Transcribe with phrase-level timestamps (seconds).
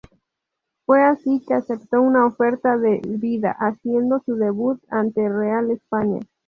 [0.87, 6.17] Fue así que aceptó una oferta del Vida, haciendo su debut ante Real España.